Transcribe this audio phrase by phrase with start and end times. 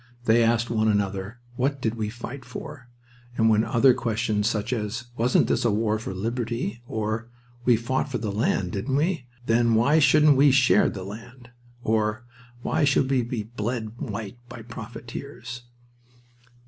[0.25, 2.89] They asked one another, "What did we fight for?"
[3.37, 7.29] and then other questions such as, "Wasn't this a war for liberty?" or,
[7.65, 9.27] "We fought for the land, didn't we?
[9.45, 11.51] Then why shouldn't we share the land?"
[11.83, 12.25] Or,
[12.63, 15.65] "Why should we be bled white by profiteers?"